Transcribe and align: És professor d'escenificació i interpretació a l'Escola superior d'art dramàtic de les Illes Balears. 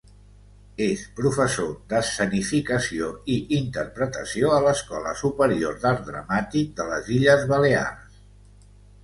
És 0.83 1.01
professor 1.17 1.67
d'escenificació 1.91 3.09
i 3.33 3.35
interpretació 3.59 4.55
a 4.57 4.59
l'Escola 4.65 5.13
superior 5.21 5.79
d'art 5.85 6.03
dramàtic 6.09 6.75
de 6.83 6.89
les 6.91 7.13
Illes 7.19 7.47
Balears. 7.55 8.19